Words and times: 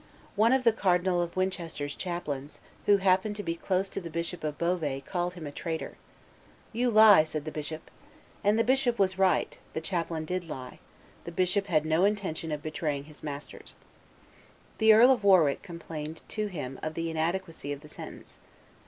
One 0.35 0.51
of 0.51 0.63
the 0.63 0.73
Cardinal 0.73 1.21
of 1.21 1.35
Winchester's 1.37 1.93
chaplains, 1.93 2.59
who 2.87 2.97
happened 2.97 3.35
to 3.35 3.43
be 3.43 3.53
close 3.55 3.87
to 3.89 4.01
the 4.01 4.09
Bishop 4.09 4.43
of 4.43 4.57
Beauvais, 4.57 5.01
called 5.01 5.35
him 5.35 5.47
traitor. 5.51 5.95
"You 6.73 6.89
lie," 6.89 7.23
said 7.23 7.45
the 7.45 7.51
bishop. 7.51 7.91
And 8.43 8.57
the 8.57 8.63
bishop 8.63 8.97
was 8.97 9.19
right; 9.19 9.55
the 9.73 9.79
chaplain 9.79 10.25
did 10.25 10.49
lie; 10.49 10.79
the 11.23 11.31
bishop 11.31 11.67
had 11.67 11.85
no 11.85 12.03
intention 12.03 12.51
of 12.51 12.63
betraying 12.63 13.03
his 13.03 13.21
masters. 13.21 13.75
The 14.79 14.91
Earl 14.91 15.11
of 15.11 15.23
Warwick 15.23 15.61
complained 15.61 16.23
to 16.29 16.47
him 16.47 16.79
of 16.81 16.95
the 16.95 17.11
inadequacy 17.11 17.71
of 17.71 17.81
the 17.81 17.87
sentence. 17.87 18.39